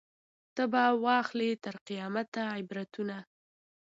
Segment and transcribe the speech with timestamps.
[0.55, 3.17] نه به واخلي تر قیامته عبرتونه